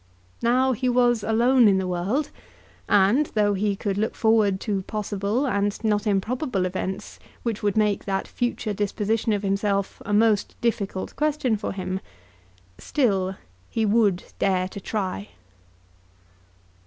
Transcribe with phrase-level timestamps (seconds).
[0.41, 2.31] Now he was alone in the world;
[2.89, 8.05] and, though he could look forward to possible and not improbable events which would make
[8.05, 11.99] that future disposition of himself a most difficult question for him,
[12.79, 13.35] still
[13.69, 15.29] he would dare to try.